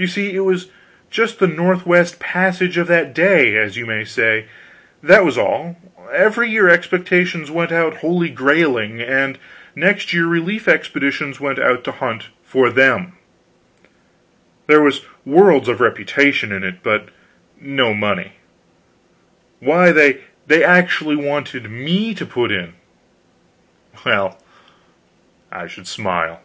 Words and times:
You 0.00 0.06
see, 0.06 0.32
it 0.36 0.44
was 0.44 0.70
just 1.10 1.40
the 1.40 1.48
Northwest 1.48 2.20
Passage 2.20 2.78
of 2.78 2.86
that 2.86 3.12
day, 3.12 3.56
as 3.56 3.76
you 3.76 3.84
may 3.84 4.04
say; 4.04 4.44
that 5.02 5.24
was 5.24 5.36
all. 5.36 5.76
Every 6.12 6.48
year 6.48 6.68
expeditions 6.68 7.50
went 7.50 7.72
out 7.72 7.96
holy 7.96 8.32
grailing, 8.32 9.00
and 9.02 9.38
next 9.74 10.12
year 10.12 10.28
relief 10.28 10.68
expeditions 10.68 11.40
went 11.40 11.58
out 11.58 11.82
to 11.82 11.90
hunt 11.90 12.28
for 12.44 12.70
them. 12.70 13.14
There 14.68 14.80
was 14.80 15.04
worlds 15.24 15.66
of 15.68 15.80
reputation 15.80 16.52
in 16.52 16.62
it, 16.62 16.84
but 16.84 17.08
no 17.60 17.92
money. 17.92 18.34
Why, 19.58 19.90
they 19.90 20.62
actually 20.62 21.16
wanted 21.16 21.68
me 21.72 22.14
to 22.14 22.24
put 22.24 22.52
in! 22.52 22.74
Well, 24.06 24.40
I 25.50 25.66
should 25.66 25.88
smile. 25.88 26.40